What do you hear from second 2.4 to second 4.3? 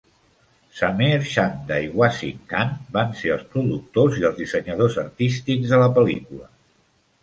Khan van ser els productors i